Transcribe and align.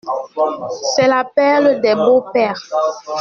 C'est 0.95 1.07
la 1.07 1.23
perle 1.23 1.79
des 1.79 1.93
beaux-pères. 1.93 2.63